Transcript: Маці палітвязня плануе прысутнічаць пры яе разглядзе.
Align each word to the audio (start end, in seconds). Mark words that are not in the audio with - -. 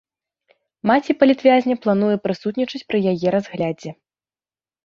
Маці 0.91 1.15
палітвязня 1.23 1.75
плануе 1.83 2.15
прысутнічаць 2.25 2.81
пры 2.89 2.99
яе 3.13 3.27
разглядзе. 3.37 3.91